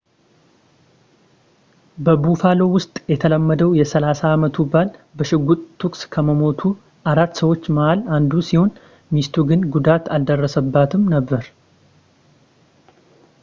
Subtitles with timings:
[2.05, 4.89] በbuffalo ውስጥ የተወለደው የ30 አመቱ ባል፣
[5.19, 6.79] በሽጉጥ ተኩስ ከሞቱት
[7.11, 8.71] አራት ሰዎች መሐል አንዱ ሲሆን፣
[9.17, 11.45] ሚስቱ ግን ጉዳት አልደረሰባትም ነበር